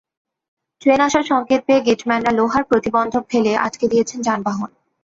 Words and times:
Train 0.81 0.99
আসার 1.01 1.23
সংকেত 1.23 1.61
পেয়ে 1.67 1.85
গেটম্যানরা 1.87 2.31
লোহার 2.31 2.63
প্রতিবন্ধক 2.63 3.23
ফেলে 3.31 3.51
আটকে 3.57 3.85
দিয়েছেন 3.87 4.19
যানবাহন। 4.21 4.69